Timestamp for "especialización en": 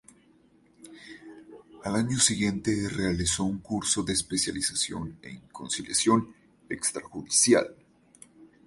4.13-5.41